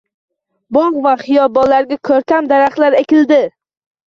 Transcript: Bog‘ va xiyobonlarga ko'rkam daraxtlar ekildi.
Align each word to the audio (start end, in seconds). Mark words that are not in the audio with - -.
Bog‘ 0.77 0.97
va 1.03 1.11
xiyobonlarga 1.23 1.99
ko'rkam 2.09 2.49
daraxtlar 2.53 2.99
ekildi. 3.05 3.41